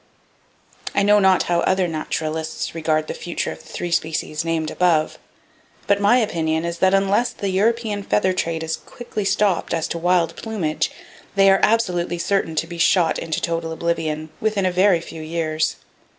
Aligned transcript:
I 0.95 1.03
know 1.03 1.19
not 1.19 1.43
how 1.43 1.59
other 1.59 1.87
naturalists 1.87 2.73
regard 2.73 3.05
the 3.05 3.13
future 3.13 3.51
of 3.51 3.59
the 3.61 3.69
three 3.69 3.91
species 3.91 4.43
named 4.43 4.71
above, 4.71 5.19
but 5.85 6.01
my 6.01 6.17
opinion 6.17 6.65
is 6.65 6.79
that 6.79 6.95
unless 6.95 7.29
the 7.29 7.49
European 7.49 8.01
feather 8.01 8.33
trade 8.33 8.63
is 8.63 8.77
quickly 8.77 9.23
stopped 9.25 9.75
as 9.75 9.87
to 9.89 9.99
wild 9.99 10.35
plumage, 10.35 10.89
they 11.35 11.51
are 11.51 11.59
absolutely 11.61 12.17
certain 12.17 12.55
to 12.55 12.65
be 12.65 12.79
shot 12.79 13.19
into 13.19 13.39
total 13.39 13.71
oblivion, 13.71 14.31
within 14.39 14.65
a 14.65 14.71
very 14.71 15.01
few 15.01 15.21
years. 15.21 15.75